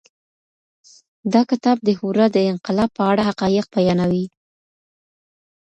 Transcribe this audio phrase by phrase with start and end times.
[1.33, 4.25] دا کتاب د هورا د انقلاب په اړه حقايق بيانوي.